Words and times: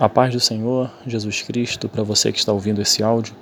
A 0.00 0.08
paz 0.08 0.32
do 0.32 0.40
Senhor 0.40 0.90
Jesus 1.06 1.42
Cristo 1.42 1.86
para 1.86 2.02
você 2.02 2.32
que 2.32 2.38
está 2.38 2.50
ouvindo 2.54 2.80
esse 2.80 3.02
áudio. 3.02 3.36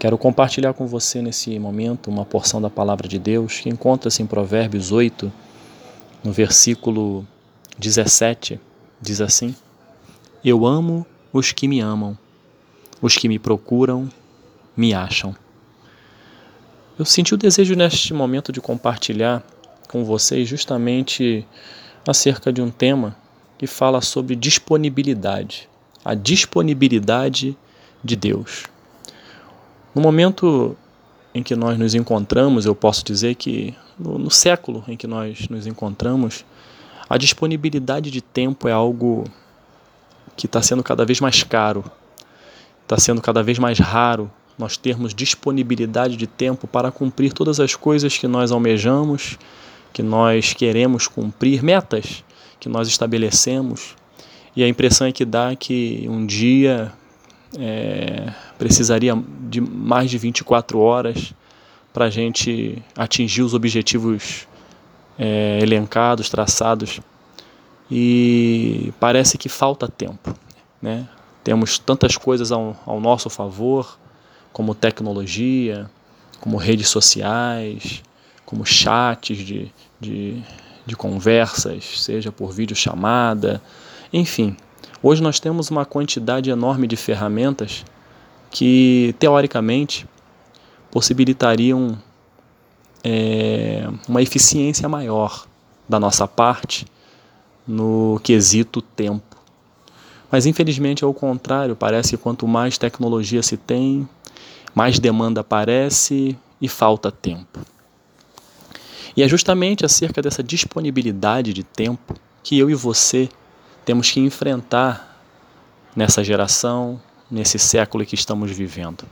Quero 0.00 0.18
compartilhar 0.18 0.74
com 0.74 0.88
você 0.88 1.22
nesse 1.22 1.56
momento 1.56 2.10
uma 2.10 2.24
porção 2.24 2.60
da 2.60 2.68
palavra 2.68 3.06
de 3.06 3.16
Deus 3.16 3.60
que 3.60 3.68
encontra-se 3.68 4.20
em 4.20 4.26
Provérbios 4.26 4.90
8, 4.90 5.32
no 6.24 6.32
versículo 6.32 7.24
17. 7.78 8.58
Diz 9.00 9.20
assim: 9.20 9.54
Eu 10.44 10.66
amo 10.66 11.06
os 11.32 11.52
que 11.52 11.68
me 11.68 11.78
amam, 11.78 12.18
os 13.00 13.16
que 13.16 13.28
me 13.28 13.38
procuram 13.38 14.10
me 14.76 14.92
acham. 14.92 15.32
Eu 16.98 17.04
senti 17.04 17.34
o 17.34 17.38
desejo 17.38 17.76
neste 17.76 18.12
momento 18.12 18.50
de 18.50 18.60
compartilhar 18.60 19.44
com 19.88 20.04
vocês 20.04 20.48
justamente 20.48 21.46
acerca 22.04 22.52
de 22.52 22.60
um 22.60 22.68
tema 22.68 23.16
que 23.58 23.66
fala 23.66 24.00
sobre 24.00 24.36
disponibilidade, 24.36 25.68
a 26.04 26.14
disponibilidade 26.14 27.58
de 28.02 28.14
Deus. 28.14 28.64
No 29.92 30.00
momento 30.00 30.76
em 31.34 31.42
que 31.42 31.56
nós 31.56 31.76
nos 31.76 31.94
encontramos, 31.94 32.64
eu 32.64 32.74
posso 32.74 33.04
dizer 33.04 33.34
que 33.34 33.74
no, 33.98 34.16
no 34.16 34.30
século 34.30 34.84
em 34.86 34.96
que 34.96 35.08
nós 35.08 35.48
nos 35.48 35.66
encontramos, 35.66 36.44
a 37.10 37.18
disponibilidade 37.18 38.10
de 38.12 38.20
tempo 38.20 38.68
é 38.68 38.72
algo 38.72 39.24
que 40.36 40.46
está 40.46 40.62
sendo 40.62 40.84
cada 40.84 41.04
vez 41.04 41.20
mais 41.20 41.42
caro, 41.42 41.84
está 42.84 42.96
sendo 42.96 43.20
cada 43.20 43.42
vez 43.42 43.58
mais 43.58 43.78
raro 43.80 44.30
nós 44.56 44.76
termos 44.76 45.14
disponibilidade 45.14 46.16
de 46.16 46.26
tempo 46.26 46.66
para 46.66 46.90
cumprir 46.90 47.32
todas 47.32 47.60
as 47.60 47.76
coisas 47.76 48.18
que 48.18 48.26
nós 48.26 48.50
almejamos, 48.50 49.38
que 49.92 50.02
nós 50.02 50.52
queremos 50.52 51.06
cumprir, 51.06 51.62
metas 51.62 52.24
que 52.58 52.68
nós 52.68 52.88
estabelecemos. 52.88 53.96
E 54.54 54.64
a 54.64 54.68
impressão 54.68 55.06
é 55.06 55.12
que 55.12 55.24
dá 55.24 55.54
que 55.54 56.06
um 56.08 56.26
dia 56.26 56.92
é, 57.56 58.32
precisaria 58.58 59.14
de 59.48 59.60
mais 59.60 60.10
de 60.10 60.18
24 60.18 60.78
horas 60.78 61.32
para 61.92 62.06
a 62.06 62.10
gente 62.10 62.82
atingir 62.96 63.42
os 63.42 63.54
objetivos 63.54 64.46
é, 65.18 65.58
elencados, 65.62 66.28
traçados. 66.28 67.00
E 67.90 68.92
parece 69.00 69.38
que 69.38 69.48
falta 69.48 69.88
tempo. 69.88 70.34
Né? 70.80 71.08
Temos 71.42 71.78
tantas 71.78 72.16
coisas 72.16 72.52
ao, 72.52 72.76
ao 72.84 73.00
nosso 73.00 73.30
favor, 73.30 73.98
como 74.52 74.74
tecnologia, 74.74 75.90
como 76.40 76.56
redes 76.56 76.88
sociais, 76.88 78.02
como 78.44 78.64
chats 78.64 79.38
de, 79.38 79.72
de, 80.00 80.42
de 80.88 80.96
conversas, 80.96 82.02
seja 82.02 82.32
por 82.32 82.50
videochamada, 82.50 83.62
enfim. 84.12 84.56
Hoje 85.02 85.22
nós 85.22 85.38
temos 85.38 85.70
uma 85.70 85.84
quantidade 85.84 86.50
enorme 86.50 86.86
de 86.88 86.96
ferramentas 86.96 87.84
que, 88.50 89.14
teoricamente, 89.18 90.08
possibilitariam 90.90 91.96
é, 93.04 93.88
uma 94.08 94.22
eficiência 94.22 94.88
maior 94.88 95.46
da 95.88 96.00
nossa 96.00 96.26
parte 96.26 96.86
no 97.66 98.18
quesito 98.24 98.80
tempo. 98.82 99.36
Mas 100.30 100.46
infelizmente 100.46 101.04
é 101.04 101.06
o 101.06 101.14
contrário, 101.14 101.76
parece 101.76 102.10
que 102.10 102.22
quanto 102.22 102.46
mais 102.48 102.76
tecnologia 102.76 103.42
se 103.42 103.56
tem, 103.56 104.08
mais 104.74 104.98
demanda 104.98 105.42
aparece 105.42 106.36
e 106.60 106.68
falta 106.68 107.12
tempo. 107.12 107.60
E 109.18 109.22
é 109.24 109.26
justamente 109.26 109.84
acerca 109.84 110.22
dessa 110.22 110.44
disponibilidade 110.44 111.52
de 111.52 111.64
tempo 111.64 112.14
que 112.40 112.56
eu 112.56 112.70
e 112.70 112.74
você 112.76 113.28
temos 113.84 114.12
que 114.12 114.20
enfrentar 114.20 115.20
nessa 115.96 116.22
geração, 116.22 117.02
nesse 117.28 117.58
século 117.58 118.06
que 118.06 118.14
estamos 118.14 118.52
vivendo. 118.52 119.02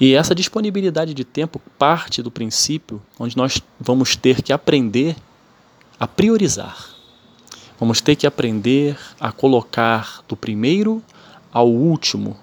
E 0.00 0.14
essa 0.14 0.36
disponibilidade 0.36 1.14
de 1.14 1.24
tempo 1.24 1.60
parte 1.76 2.22
do 2.22 2.30
princípio 2.30 3.02
onde 3.18 3.36
nós 3.36 3.60
vamos 3.80 4.14
ter 4.14 4.40
que 4.40 4.52
aprender 4.52 5.16
a 5.98 6.06
priorizar. 6.06 6.90
Vamos 7.76 8.00
ter 8.00 8.14
que 8.14 8.24
aprender 8.24 8.96
a 9.18 9.32
colocar 9.32 10.22
do 10.28 10.36
primeiro 10.36 11.02
ao 11.52 11.68
último, 11.68 12.38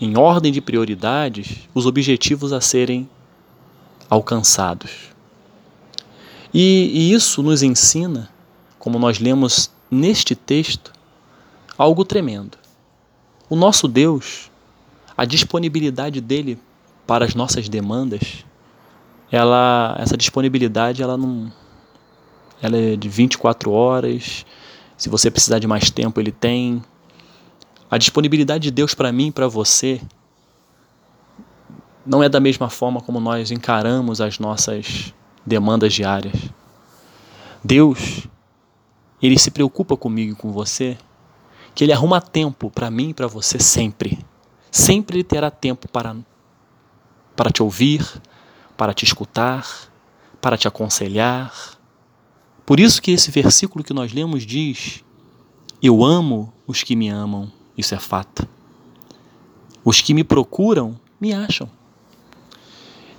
em 0.00 0.16
ordem 0.16 0.52
de 0.52 0.60
prioridades, 0.60 1.68
os 1.74 1.84
objetivos 1.84 2.52
a 2.52 2.60
serem 2.60 3.10
alcançados. 4.08 5.13
E, 6.54 6.90
e 6.94 7.12
isso 7.12 7.42
nos 7.42 7.64
ensina, 7.64 8.30
como 8.78 8.96
nós 8.96 9.18
lemos 9.18 9.72
neste 9.90 10.36
texto, 10.36 10.92
algo 11.76 12.04
tremendo. 12.04 12.56
O 13.50 13.56
nosso 13.56 13.88
Deus, 13.88 14.52
a 15.16 15.24
disponibilidade 15.24 16.20
dele 16.20 16.56
para 17.04 17.24
as 17.24 17.34
nossas 17.34 17.68
demandas, 17.68 18.44
ela, 19.32 19.96
essa 19.98 20.16
disponibilidade 20.16 21.02
ela 21.02 21.16
não 21.16 21.52
ela 22.62 22.76
é 22.78 22.96
de 22.96 23.08
24 23.08 23.70
horas. 23.72 24.46
Se 24.96 25.08
você 25.08 25.30
precisar 25.30 25.58
de 25.58 25.66
mais 25.66 25.90
tempo, 25.90 26.20
ele 26.20 26.32
tem. 26.32 26.82
A 27.90 27.98
disponibilidade 27.98 28.62
de 28.62 28.70
Deus 28.70 28.94
para 28.94 29.12
mim 29.12 29.26
e 29.26 29.32
para 29.32 29.46
você 29.46 30.00
não 32.06 32.22
é 32.22 32.28
da 32.28 32.40
mesma 32.40 32.70
forma 32.70 33.00
como 33.00 33.20
nós 33.20 33.50
encaramos 33.50 34.20
as 34.20 34.38
nossas 34.38 35.12
demandas 35.46 35.92
diárias. 35.92 36.34
Deus, 37.62 38.26
ele 39.22 39.38
se 39.38 39.50
preocupa 39.50 39.96
comigo 39.96 40.32
e 40.32 40.36
com 40.36 40.52
você, 40.52 40.98
que 41.74 41.84
ele 41.84 41.92
arruma 41.92 42.20
tempo 42.20 42.70
para 42.70 42.90
mim 42.90 43.10
e 43.10 43.14
para 43.14 43.26
você 43.26 43.58
sempre. 43.58 44.24
Sempre 44.70 45.16
ele 45.16 45.24
terá 45.24 45.50
tempo 45.50 45.88
para 45.88 46.16
para 47.36 47.50
te 47.50 47.62
ouvir, 47.62 48.06
para 48.76 48.94
te 48.94 49.04
escutar, 49.04 49.66
para 50.40 50.56
te 50.56 50.68
aconselhar. 50.68 51.52
Por 52.64 52.78
isso 52.78 53.02
que 53.02 53.10
esse 53.10 53.30
versículo 53.30 53.84
que 53.84 53.92
nós 53.92 54.12
lemos 54.12 54.46
diz: 54.46 55.04
Eu 55.82 56.04
amo 56.04 56.52
os 56.66 56.82
que 56.82 56.94
me 56.94 57.08
amam. 57.08 57.50
Isso 57.76 57.94
é 57.94 57.98
fato. 57.98 58.48
Os 59.84 60.00
que 60.00 60.14
me 60.14 60.22
procuram 60.22 60.98
me 61.20 61.32
acham. 61.32 61.68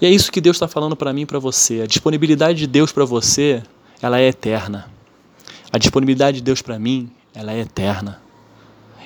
E 0.06 0.08
é 0.08 0.12
isso 0.12 0.32
que 0.32 0.40
Deus 0.40 0.58
está 0.58 0.68
falando 0.68 0.96
para 0.96 1.12
mim 1.12 1.22
e 1.22 1.26
para 1.26 1.40
você. 1.40 1.82
A 1.82 1.88
disponibilidade 1.88 2.60
de 2.60 2.68
Deus 2.68 2.92
para 2.92 3.04
você, 3.04 3.64
ela 4.00 4.20
é 4.20 4.28
eterna. 4.28 4.88
A 5.74 5.80
disponibilidade 5.80 6.38
de 6.38 6.44
Deus 6.44 6.62
para 6.62 6.78
mim, 6.78 7.10
ela 7.34 7.52
é 7.52 7.62
eterna. 7.62 8.22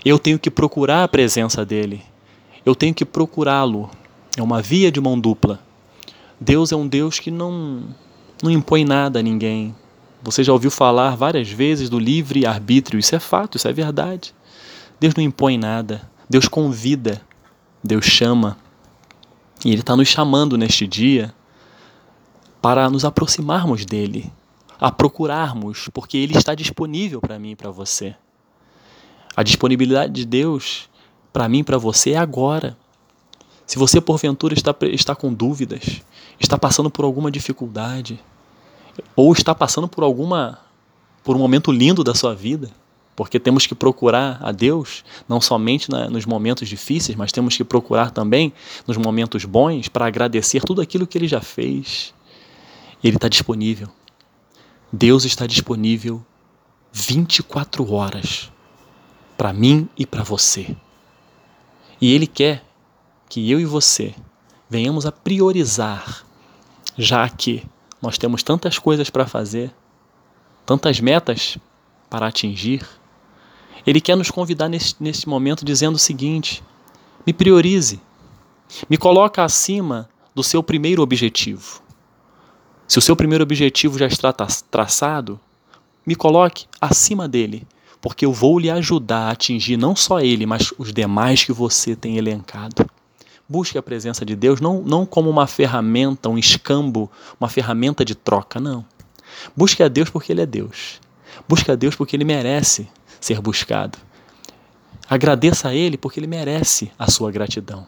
Eu 0.03 0.19
tenho 0.19 0.37
que 0.37 0.51
procurar 0.51 1.05
a 1.05 1.07
presença 1.07 1.65
dele. 1.65 2.01
Eu 2.65 2.75
tenho 2.75 2.93
que 2.93 3.05
procurá-lo. 3.05 3.89
É 4.35 4.43
uma 4.43 4.61
via 4.61 4.91
de 4.91 4.99
mão 4.99 5.17
dupla. 5.17 5.61
Deus 6.37 6.73
é 6.73 6.75
um 6.75 6.85
Deus 6.85 7.17
que 7.17 7.31
não, 7.31 7.81
não 8.43 8.51
impõe 8.51 8.83
nada 8.83 9.19
a 9.19 9.23
ninguém. 9.23 9.73
Você 10.21 10.43
já 10.43 10.51
ouviu 10.51 10.69
falar 10.69 11.15
várias 11.15 11.49
vezes 11.49 11.89
do 11.89 11.97
livre 11.97 12.45
arbítrio. 12.45 12.99
Isso 12.99 13.15
é 13.15 13.19
fato, 13.19 13.55
isso 13.55 13.69
é 13.69 13.71
verdade. 13.71 14.35
Deus 14.99 15.15
não 15.15 15.23
impõe 15.23 15.57
nada. 15.57 16.01
Deus 16.29 16.49
convida. 16.49 17.21
Deus 17.81 18.03
chama. 18.03 18.57
E 19.63 19.71
Ele 19.71 19.81
está 19.81 19.95
nos 19.95 20.07
chamando 20.07 20.57
neste 20.57 20.87
dia 20.87 21.33
para 22.61 22.89
nos 22.89 23.05
aproximarmos 23.05 23.85
dele, 23.85 24.31
a 24.79 24.91
procurarmos, 24.91 25.89
porque 25.93 26.17
Ele 26.17 26.37
está 26.37 26.55
disponível 26.55 27.19
para 27.19 27.39
mim 27.39 27.51
e 27.51 27.55
para 27.55 27.71
você. 27.71 28.15
A 29.35 29.43
disponibilidade 29.43 30.11
de 30.13 30.25
Deus 30.25 30.89
para 31.31 31.47
mim 31.47 31.59
e 31.59 31.63
para 31.63 31.77
você 31.77 32.11
é 32.11 32.17
agora. 32.17 32.77
Se 33.65 33.77
você 33.77 34.01
porventura 34.01 34.53
está, 34.53 34.75
está 34.91 35.15
com 35.15 35.33
dúvidas, 35.33 36.01
está 36.39 36.57
passando 36.57 36.89
por 36.89 37.05
alguma 37.05 37.29
dificuldade, 37.29 38.19
ou 39.15 39.31
está 39.31 39.53
passando 39.53 39.87
por 39.87 40.03
alguma 40.03 40.59
por 41.23 41.35
um 41.35 41.39
momento 41.39 41.71
lindo 41.71 42.03
da 42.03 42.15
sua 42.15 42.33
vida, 42.33 42.71
porque 43.19 43.37
temos 43.37 43.67
que 43.67 43.75
procurar 43.75 44.39
a 44.41 44.53
Deus 44.53 45.03
não 45.27 45.41
somente 45.41 45.91
na, 45.91 46.09
nos 46.09 46.25
momentos 46.25 46.69
difíceis, 46.69 47.17
mas 47.17 47.33
temos 47.33 47.57
que 47.57 47.65
procurar 47.65 48.11
também 48.11 48.53
nos 48.87 48.95
momentos 48.95 49.43
bons 49.43 49.89
para 49.89 50.05
agradecer 50.05 50.61
tudo 50.61 50.81
aquilo 50.81 51.05
que 51.05 51.17
Ele 51.17 51.27
já 51.27 51.41
fez. 51.41 52.13
Ele 53.03 53.17
está 53.17 53.27
disponível. 53.27 53.89
Deus 54.89 55.25
está 55.25 55.45
disponível 55.45 56.25
24 56.93 57.91
horas 57.91 58.49
para 59.35 59.51
mim 59.51 59.89
e 59.97 60.05
para 60.05 60.23
você. 60.23 60.73
E 61.99 62.13
Ele 62.13 62.25
quer 62.25 62.63
que 63.27 63.51
eu 63.51 63.59
e 63.59 63.65
você 63.65 64.15
venhamos 64.69 65.05
a 65.05 65.11
priorizar, 65.11 66.23
já 66.97 67.27
que 67.27 67.67
nós 68.01 68.17
temos 68.17 68.43
tantas 68.43 68.79
coisas 68.79 69.09
para 69.09 69.27
fazer, 69.27 69.75
tantas 70.65 71.01
metas 71.01 71.57
para 72.09 72.25
atingir, 72.25 72.87
ele 73.85 74.01
quer 74.01 74.15
nos 74.15 74.31
convidar 74.31 74.69
nesse, 74.69 74.95
nesse 74.99 75.27
momento 75.27 75.65
dizendo 75.65 75.95
o 75.95 75.99
seguinte: 75.99 76.63
me 77.25 77.33
priorize, 77.33 77.99
me 78.89 78.97
coloca 78.97 79.43
acima 79.43 80.09
do 80.33 80.43
seu 80.43 80.61
primeiro 80.61 81.01
objetivo. 81.01 81.81
Se 82.87 82.97
o 82.97 83.01
seu 83.01 83.15
primeiro 83.15 83.43
objetivo 83.43 83.99
já 83.99 84.07
está 84.07 84.33
traçado, 84.71 85.39
me 86.05 86.15
coloque 86.15 86.65
acima 86.81 87.27
dele, 87.27 87.67
porque 88.01 88.25
eu 88.25 88.33
vou 88.33 88.57
lhe 88.57 88.69
ajudar 88.69 89.27
a 89.27 89.31
atingir 89.31 89.77
não 89.77 89.95
só 89.95 90.19
ele, 90.19 90.45
mas 90.45 90.73
os 90.77 90.91
demais 90.91 91.43
que 91.43 91.53
você 91.53 91.95
tem 91.95 92.17
elencado. 92.17 92.89
Busque 93.47 93.77
a 93.77 93.83
presença 93.83 94.25
de 94.25 94.35
Deus 94.35 94.61
não, 94.61 94.81
não 94.81 95.05
como 95.05 95.29
uma 95.29 95.47
ferramenta, 95.47 96.29
um 96.29 96.37
escambo, 96.37 97.11
uma 97.39 97.49
ferramenta 97.49 98.05
de 98.05 98.15
troca, 98.15 98.59
não. 98.59 98.85
Busque 99.55 99.83
a 99.83 99.87
Deus 99.87 100.09
porque 100.09 100.31
Ele 100.31 100.41
é 100.41 100.45
Deus. 100.45 100.99
Busque 101.47 101.71
a 101.71 101.75
Deus 101.75 101.95
porque 101.95 102.15
Ele 102.15 102.23
merece 102.23 102.87
ser 103.19 103.41
buscado. 103.41 103.97
Agradeça 105.09 105.69
a 105.69 105.73
Ele 105.73 105.97
porque 105.97 106.19
Ele 106.19 106.27
merece 106.27 106.91
a 106.97 107.09
sua 107.09 107.31
gratidão. 107.31 107.87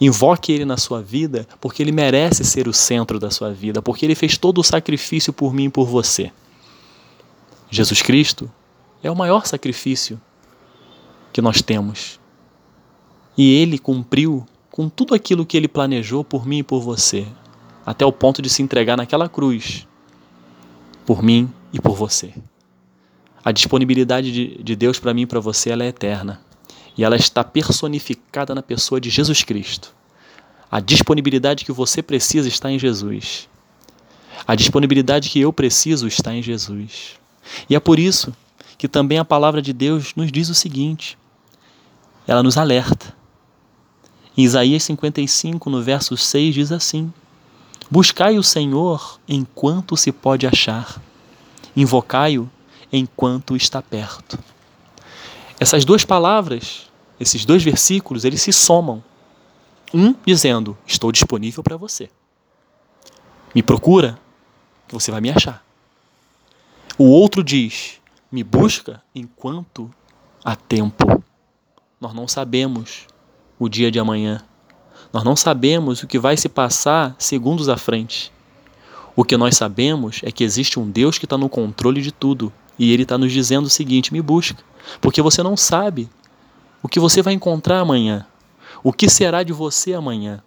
Invoque 0.00 0.52
Ele 0.52 0.64
na 0.64 0.76
sua 0.76 1.02
vida 1.02 1.46
porque 1.60 1.82
Ele 1.82 1.92
merece 1.92 2.44
ser 2.44 2.68
o 2.68 2.72
centro 2.72 3.18
da 3.18 3.30
sua 3.30 3.52
vida, 3.52 3.82
porque 3.82 4.04
Ele 4.06 4.14
fez 4.14 4.36
todo 4.36 4.58
o 4.58 4.64
sacrifício 4.64 5.32
por 5.32 5.52
mim 5.52 5.64
e 5.64 5.70
por 5.70 5.86
você. 5.86 6.32
Jesus 7.70 8.02
Cristo 8.02 8.50
é 9.02 9.10
o 9.10 9.16
maior 9.16 9.46
sacrifício 9.46 10.20
que 11.32 11.40
nós 11.40 11.62
temos. 11.62 12.18
E 13.36 13.54
Ele 13.54 13.78
cumpriu 13.78 14.44
com 14.70 14.88
tudo 14.88 15.14
aquilo 15.14 15.46
que 15.46 15.56
Ele 15.56 15.68
planejou 15.68 16.24
por 16.24 16.46
mim 16.46 16.58
e 16.58 16.62
por 16.62 16.80
você, 16.80 17.26
até 17.84 18.04
o 18.04 18.12
ponto 18.12 18.42
de 18.42 18.50
se 18.50 18.62
entregar 18.62 18.96
naquela 18.96 19.28
cruz, 19.28 19.86
por 21.06 21.22
mim 21.22 21.50
e 21.72 21.80
por 21.80 21.94
você. 21.94 22.34
A 23.44 23.52
disponibilidade 23.52 24.32
de, 24.32 24.62
de 24.62 24.76
Deus 24.76 24.98
para 24.98 25.14
mim 25.14 25.22
e 25.22 25.26
para 25.26 25.40
você 25.40 25.70
ela 25.70 25.84
é 25.84 25.88
eterna. 25.88 26.40
E 26.96 27.04
ela 27.04 27.16
está 27.16 27.42
personificada 27.42 28.54
na 28.54 28.62
pessoa 28.62 29.00
de 29.00 29.08
Jesus 29.08 29.42
Cristo. 29.42 29.94
A 30.70 30.80
disponibilidade 30.80 31.64
que 31.64 31.72
você 31.72 32.02
precisa 32.02 32.48
está 32.48 32.70
em 32.70 32.78
Jesus. 32.78 33.48
A 34.46 34.54
disponibilidade 34.54 35.30
que 35.30 35.40
eu 35.40 35.52
preciso 35.52 36.06
está 36.06 36.34
em 36.34 36.42
Jesus. 36.42 37.18
E 37.68 37.74
é 37.74 37.80
por 37.80 37.98
isso 37.98 38.34
que 38.76 38.88
também 38.88 39.18
a 39.18 39.24
palavra 39.24 39.60
de 39.60 39.72
Deus 39.72 40.14
nos 40.14 40.30
diz 40.30 40.48
o 40.48 40.54
seguinte: 40.54 41.18
ela 42.26 42.42
nos 42.42 42.56
alerta. 42.56 43.14
Em 44.36 44.44
Isaías 44.44 44.84
55, 44.84 45.68
no 45.68 45.82
verso 45.82 46.16
6, 46.16 46.54
diz 46.54 46.72
assim: 46.72 47.12
Buscai 47.90 48.38
o 48.38 48.42
Senhor 48.42 49.18
enquanto 49.28 49.96
se 49.96 50.12
pode 50.12 50.46
achar, 50.46 51.00
invocai-o 51.76 52.48
enquanto 52.92 53.56
está 53.56 53.80
perto. 53.80 54.38
Essas 55.58 55.84
duas 55.84 56.04
palavras, 56.04 56.90
esses 57.18 57.44
dois 57.44 57.62
versículos, 57.62 58.24
eles 58.24 58.40
se 58.40 58.52
somam. 58.52 59.02
Um 59.92 60.14
dizendo: 60.24 60.76
Estou 60.86 61.12
disponível 61.12 61.62
para 61.62 61.76
você. 61.76 62.08
Me 63.54 63.62
procura, 63.62 64.18
você 64.88 65.10
vai 65.10 65.20
me 65.20 65.30
achar. 65.30 65.64
O 66.96 67.04
outro 67.04 67.42
diz: 67.42 68.00
Me 68.30 68.42
busca 68.42 69.02
enquanto 69.14 69.90
há 70.44 70.56
tempo. 70.56 71.22
Nós 72.00 72.14
não 72.14 72.26
sabemos 72.26 73.06
o 73.58 73.68
dia 73.68 73.90
de 73.90 73.98
amanhã. 73.98 74.42
Nós 75.12 75.24
não 75.24 75.36
sabemos 75.36 76.02
o 76.02 76.06
que 76.06 76.18
vai 76.18 76.36
se 76.36 76.48
passar 76.48 77.14
segundos 77.18 77.68
à 77.68 77.76
frente. 77.76 78.32
O 79.14 79.24
que 79.24 79.36
nós 79.36 79.56
sabemos 79.56 80.20
é 80.22 80.30
que 80.30 80.44
existe 80.44 80.78
um 80.78 80.88
Deus 80.88 81.18
que 81.18 81.26
está 81.26 81.36
no 81.36 81.48
controle 81.48 82.00
de 82.00 82.12
tudo 82.12 82.52
e 82.80 82.94
Ele 82.94 83.02
está 83.02 83.18
nos 83.18 83.30
dizendo 83.30 83.66
o 83.66 83.70
seguinte: 83.70 84.10
me 84.10 84.22
busca, 84.22 84.64
porque 85.02 85.20
você 85.20 85.42
não 85.42 85.54
sabe 85.54 86.08
o 86.82 86.88
que 86.88 86.98
você 86.98 87.20
vai 87.20 87.34
encontrar 87.34 87.78
amanhã, 87.78 88.26
o 88.82 88.90
que 88.90 89.06
será 89.06 89.42
de 89.42 89.52
você 89.52 89.92
amanhã. 89.92 90.42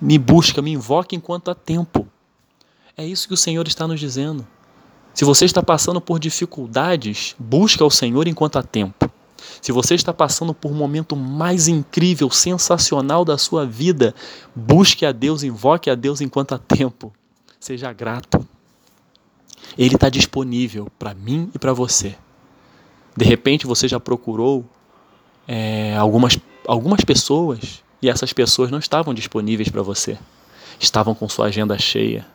Me 0.00 0.16
busca, 0.16 0.62
me 0.62 0.72
invoca 0.72 1.14
enquanto 1.14 1.50
há 1.50 1.54
tempo. 1.54 2.08
É 2.96 3.04
isso 3.04 3.28
que 3.28 3.34
o 3.34 3.36
Senhor 3.36 3.68
está 3.68 3.86
nos 3.86 4.00
dizendo. 4.00 4.46
Se 5.12 5.26
você 5.26 5.44
está 5.44 5.62
passando 5.62 6.00
por 6.00 6.18
dificuldades, 6.18 7.36
busca 7.38 7.84
o 7.84 7.90
Senhor 7.90 8.26
enquanto 8.26 8.56
há 8.56 8.62
tempo. 8.62 9.10
Se 9.60 9.72
você 9.72 9.94
está 9.94 10.12
passando 10.12 10.54
por 10.54 10.70
um 10.72 10.74
momento 10.74 11.14
mais 11.14 11.68
incrível, 11.68 12.30
sensacional 12.30 13.26
da 13.26 13.36
sua 13.36 13.66
vida, 13.66 14.14
busque 14.56 15.04
a 15.04 15.12
Deus, 15.12 15.42
invoque 15.42 15.90
a 15.90 15.94
Deus 15.94 16.22
enquanto 16.22 16.54
há 16.54 16.58
tempo. 16.58 17.12
Seja 17.60 17.92
grato. 17.92 18.46
Ele 19.76 19.94
está 19.94 20.08
disponível 20.08 20.90
para 20.98 21.14
mim 21.14 21.50
e 21.54 21.58
para 21.58 21.72
você. 21.72 22.16
De 23.16 23.24
repente 23.24 23.66
você 23.66 23.86
já 23.88 23.98
procurou 24.00 24.64
é, 25.46 25.96
algumas, 25.96 26.38
algumas 26.66 27.04
pessoas 27.04 27.82
e 28.00 28.08
essas 28.08 28.32
pessoas 28.32 28.70
não 28.70 28.78
estavam 28.78 29.14
disponíveis 29.14 29.68
para 29.68 29.82
você. 29.82 30.18
Estavam 30.78 31.14
com 31.14 31.28
sua 31.28 31.46
agenda 31.46 31.78
cheia, 31.78 32.26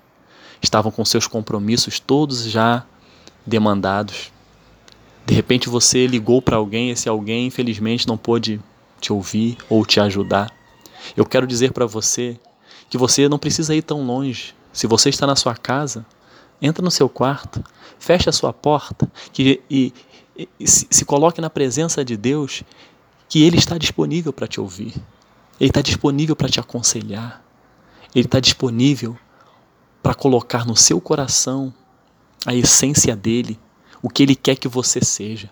estavam 0.62 0.92
com 0.92 1.04
seus 1.04 1.28
compromissos 1.28 2.00
todos 2.00 2.44
já 2.44 2.86
demandados. 3.46 4.32
De 5.26 5.34
repente 5.34 5.70
você 5.70 6.08
ligou 6.08 6.42
para 6.42 6.58
alguém, 6.58 6.90
esse 6.90 7.08
alguém 7.08 7.48
infelizmente 7.48 8.08
não 8.08 8.18
pôde 8.18 8.60
te 9.00 9.14
ouvir 9.14 9.58
ou 9.70 9.86
te 9.86 10.00
ajudar. 10.00 10.52
Eu 11.16 11.26
quero 11.26 11.48
dizer 11.48 11.72
para 11.72 11.86
você 11.86 12.40
que 12.90 12.98
você 12.98 13.30
não 13.30 13.38
precisa 13.38 13.76
ir 13.76 13.82
tão 13.82 14.06
longe. 14.06 14.56
Se 14.74 14.88
você 14.88 15.10
está 15.10 15.28
na 15.28 15.36
sua 15.36 15.56
casa, 15.56 16.06
entra 16.62 16.84
no 16.84 16.92
seu 16.92 17.08
quarto, 17.08 17.64
feche 17.98 18.30
a 18.30 18.34
sua 18.34 18.52
porta 18.54 19.12
que, 19.32 19.62
e, 19.70 19.94
e, 20.60 20.68
se, 20.68 20.88
se 20.90 21.06
coloque 21.06 21.42
na 21.42 21.50
presença 21.50 22.04
de 22.04 22.18
Deus, 22.18 22.64
que 23.28 23.44
Ele 23.44 23.58
está 23.58 23.78
disponível 23.78 24.34
para 24.34 24.48
te 24.48 24.60
ouvir. 24.60 24.94
Ele 25.60 25.70
está 25.70 25.82
disponível 25.82 26.36
para 26.36 26.50
te 26.50 26.60
aconselhar. 26.60 27.44
Ele 28.16 28.26
está 28.26 28.40
disponível 28.40 29.18
para 30.02 30.14
colocar 30.14 30.66
no 30.66 30.76
seu 30.76 31.00
coração 31.00 31.74
a 32.46 32.56
essência 32.56 33.16
dele 33.16 33.60
o 34.02 34.10
que 34.10 34.24
Ele 34.24 34.36
quer 34.36 34.56
que 34.56 34.68
você 34.68 35.04
seja. 35.04 35.50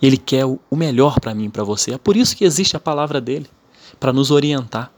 Ele 0.00 0.16
quer 0.16 0.44
o 0.44 0.60
melhor 0.72 1.20
para 1.20 1.34
mim 1.34 1.48
para 1.48 1.62
você. 1.62 1.92
É 1.92 1.98
por 1.98 2.16
isso 2.16 2.36
que 2.36 2.44
existe 2.44 2.76
a 2.76 2.80
palavra 2.80 3.20
dele, 3.20 3.48
para 4.00 4.12
nos 4.12 4.32
orientar. 4.32 4.92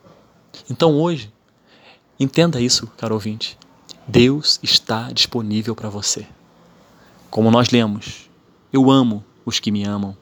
Então 0.71 0.95
hoje, 0.95 1.31
entenda 2.19 2.61
isso, 2.61 2.87
caro 2.97 3.15
ouvinte. 3.15 3.59
Deus 4.07 4.61
está 4.63 5.11
disponível 5.11 5.75
para 5.75 5.89
você. 5.89 6.27
Como 7.31 7.51
nós 7.51 7.71
lemos, 7.71 8.29
eu 8.73 8.91
amo 8.91 9.25
os 9.45 9.59
que 9.59 9.71
me 9.71 9.85
amam. 9.85 10.17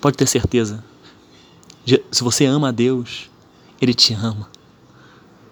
Pode 0.00 0.16
ter 0.16 0.26
certeza. 0.26 0.84
Se 2.10 2.22
você 2.24 2.44
ama 2.44 2.68
a 2.68 2.72
Deus, 2.72 3.30
Ele 3.80 3.94
te 3.94 4.12
ama. 4.12 4.50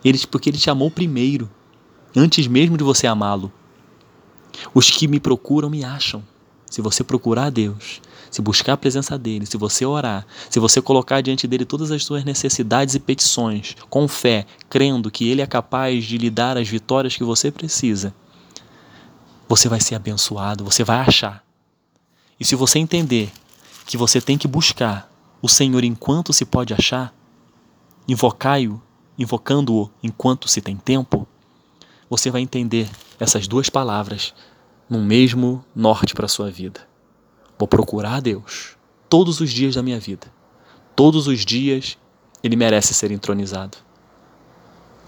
Ele, 0.04 0.18
porque 0.26 0.50
Ele 0.50 0.58
te 0.58 0.68
amou 0.68 0.90
primeiro, 0.90 1.48
antes 2.14 2.46
mesmo 2.46 2.76
de 2.76 2.84
você 2.84 3.06
amá-lo. 3.06 3.52
Os 4.74 4.90
que 4.90 5.08
me 5.08 5.20
procuram 5.20 5.70
me 5.70 5.84
acham. 5.84 6.22
Se 6.70 6.82
você 6.82 7.04
procurar 7.04 7.46
a 7.46 7.50
Deus, 7.50 8.02
se 8.34 8.42
buscar 8.42 8.72
a 8.72 8.76
presença 8.76 9.16
dele, 9.16 9.46
se 9.46 9.56
você 9.56 9.86
orar, 9.86 10.26
se 10.50 10.58
você 10.58 10.82
colocar 10.82 11.20
diante 11.20 11.46
dele 11.46 11.64
todas 11.64 11.92
as 11.92 12.04
suas 12.04 12.24
necessidades 12.24 12.96
e 12.96 12.98
petições, 12.98 13.76
com 13.88 14.08
fé, 14.08 14.44
crendo 14.68 15.08
que 15.08 15.28
ele 15.28 15.40
é 15.40 15.46
capaz 15.46 16.04
de 16.04 16.18
lhe 16.18 16.28
dar 16.30 16.58
as 16.58 16.68
vitórias 16.68 17.16
que 17.16 17.22
você 17.22 17.52
precisa, 17.52 18.12
você 19.48 19.68
vai 19.68 19.80
ser 19.80 19.94
abençoado, 19.94 20.64
você 20.64 20.82
vai 20.82 20.98
achar. 20.98 21.44
E 22.40 22.44
se 22.44 22.56
você 22.56 22.80
entender 22.80 23.30
que 23.86 23.96
você 23.96 24.20
tem 24.20 24.36
que 24.36 24.48
buscar 24.48 25.08
o 25.40 25.48
Senhor 25.48 25.84
enquanto 25.84 26.32
se 26.32 26.44
pode 26.44 26.74
achar, 26.74 27.14
invocai-o, 28.08 28.82
invocando-o 29.16 29.88
enquanto 30.02 30.48
se 30.48 30.60
tem 30.60 30.76
tempo, 30.76 31.24
você 32.10 32.32
vai 32.32 32.40
entender 32.40 32.90
essas 33.20 33.46
duas 33.46 33.70
palavras 33.70 34.34
no 34.90 35.00
mesmo 35.00 35.64
norte 35.72 36.14
para 36.14 36.26
a 36.26 36.28
sua 36.28 36.50
vida. 36.50 36.93
Vou 37.58 37.68
procurar 37.68 38.14
a 38.14 38.20
Deus 38.20 38.76
todos 39.08 39.40
os 39.40 39.50
dias 39.50 39.74
da 39.74 39.82
minha 39.82 40.00
vida. 40.00 40.26
Todos 40.96 41.26
os 41.26 41.44
dias 41.44 41.96
ele 42.42 42.56
merece 42.56 42.92
ser 42.92 43.10
entronizado. 43.10 43.78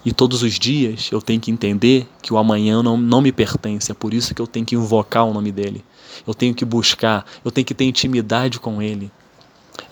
E 0.04 0.12
todos 0.12 0.42
os 0.42 0.58
dias 0.58 1.10
eu 1.10 1.20
tenho 1.20 1.40
que 1.40 1.50
entender 1.50 2.08
que 2.22 2.32
o 2.32 2.38
amanhã 2.38 2.82
não, 2.82 2.96
não 2.96 3.20
me 3.20 3.32
pertence, 3.32 3.90
é 3.90 3.94
por 3.94 4.14
isso 4.14 4.34
que 4.34 4.40
eu 4.40 4.46
tenho 4.46 4.64
que 4.64 4.76
invocar 4.76 5.24
o 5.24 5.34
nome 5.34 5.50
dele. 5.50 5.84
Eu 6.24 6.32
tenho 6.32 6.54
que 6.54 6.64
buscar, 6.64 7.26
eu 7.44 7.50
tenho 7.50 7.64
que 7.64 7.74
ter 7.74 7.84
intimidade 7.84 8.60
com 8.60 8.80
ele. 8.80 9.10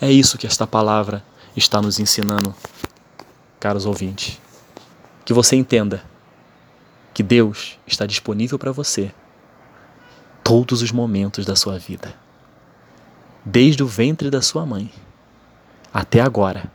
É 0.00 0.10
isso 0.10 0.38
que 0.38 0.46
esta 0.46 0.66
palavra 0.66 1.24
está 1.56 1.82
nos 1.82 1.98
ensinando, 1.98 2.54
caros 3.58 3.86
ouvintes. 3.86 4.40
Que 5.24 5.32
você 5.32 5.56
entenda 5.56 6.04
que 7.12 7.22
Deus 7.22 7.78
está 7.86 8.06
disponível 8.06 8.58
para 8.58 8.70
você 8.70 9.12
todos 10.44 10.82
os 10.82 10.92
momentos 10.92 11.44
da 11.44 11.56
sua 11.56 11.78
vida. 11.78 12.14
Desde 13.46 13.82
o 13.82 13.86
ventre 13.86 14.30
da 14.30 14.40
sua 14.40 14.64
mãe 14.64 14.90
até 15.92 16.20
agora, 16.20 16.72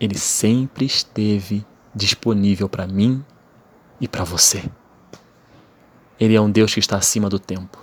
ele 0.00 0.18
sempre 0.18 0.84
esteve 0.84 1.64
disponível 1.94 2.68
para 2.68 2.88
mim 2.88 3.24
e 4.00 4.08
para 4.08 4.24
você. 4.24 4.68
Ele 6.18 6.34
é 6.34 6.40
um 6.40 6.50
Deus 6.50 6.74
que 6.74 6.80
está 6.80 6.96
acima 6.96 7.28
do 7.28 7.38
tempo. 7.38 7.78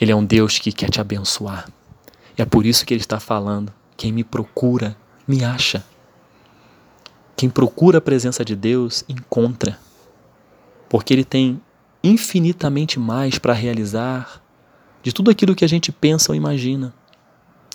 Ele 0.00 0.10
é 0.10 0.16
um 0.16 0.24
Deus 0.24 0.58
que 0.58 0.72
quer 0.72 0.88
te 0.88 1.02
abençoar. 1.02 1.68
E 2.36 2.40
é 2.40 2.46
por 2.46 2.64
isso 2.64 2.86
que 2.86 2.94
ele 2.94 3.02
está 3.02 3.20
falando: 3.20 3.72
quem 3.94 4.10
me 4.10 4.24
procura, 4.24 4.96
me 5.26 5.44
acha. 5.44 5.84
Quem 7.36 7.50
procura 7.50 7.98
a 7.98 8.00
presença 8.00 8.42
de 8.42 8.56
Deus, 8.56 9.04
encontra. 9.06 9.78
Porque 10.88 11.12
ele 11.12 11.24
tem 11.24 11.60
infinitamente 12.02 12.98
mais 12.98 13.38
para 13.38 13.52
realizar 13.52 14.42
de 15.02 15.12
tudo 15.12 15.30
aquilo 15.30 15.54
que 15.54 15.64
a 15.64 15.68
gente 15.68 15.92
pensa 15.92 16.32
ou 16.32 16.36
imagina. 16.36 16.94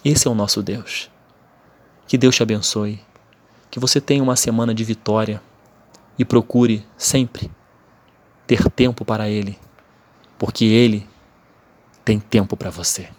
Esse 0.04 0.28
é 0.28 0.32
o 0.32 0.36
nosso 0.36 0.62
Deus. 0.62 1.10
Que 2.08 2.18
Deus 2.18 2.36
te 2.36 2.44
abençoe. 2.44 3.00
Que 3.72 3.80
você 3.80 4.02
tenha 4.02 4.22
uma 4.22 4.36
semana 4.36 4.74
de 4.74 4.84
vitória 4.84 5.42
e 6.18 6.26
procure 6.26 6.86
sempre 6.98 7.50
ter 8.46 8.70
tempo 8.70 9.04
para 9.06 9.30
Ele, 9.30 9.58
porque 10.38 10.66
Ele 10.66 11.08
tem 12.04 12.20
tempo 12.20 12.56
para 12.56 12.70
você, 12.70 13.10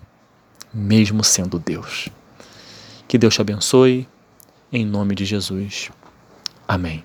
mesmo 0.72 1.24
sendo 1.24 1.58
Deus. 1.58 2.08
Que 3.08 3.18
Deus 3.18 3.34
te 3.34 3.40
abençoe, 3.40 4.06
em 4.70 4.84
nome 4.84 5.14
de 5.14 5.24
Jesus. 5.24 5.90
Amém. 6.68 7.04